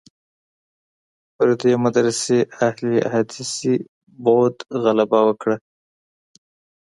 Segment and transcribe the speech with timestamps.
[1.35, 3.75] پر دې مدرسې اهل حدیثي
[4.23, 5.55] بعد غلبه وکړه.